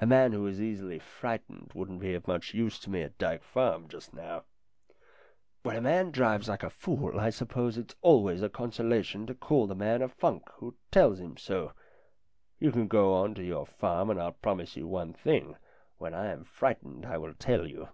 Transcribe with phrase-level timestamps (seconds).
[0.00, 3.44] A man who is easily frightened wouldn't be of much use to me at Dyke
[3.44, 4.42] Farm just now."
[5.62, 9.24] LINDA 277 "When a man drives like a fool, I suppose it's always a consolation
[9.28, 11.74] to call the man a funk who tells him so.
[12.58, 15.56] You can go on to your farm, and I'll promise you one thing
[15.96, 17.88] when I am frightened I will tell you."